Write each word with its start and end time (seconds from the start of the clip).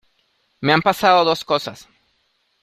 me 0.61 0.73
han 0.73 0.81
pasado 0.81 1.23
dos 1.23 1.45
cosas 1.45 1.87